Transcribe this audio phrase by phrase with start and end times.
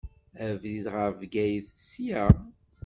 [0.45, 2.25] Abrid ɣer Bgayet, sya.